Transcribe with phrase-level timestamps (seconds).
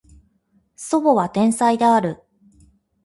[0.75, 2.23] 叔母は天才である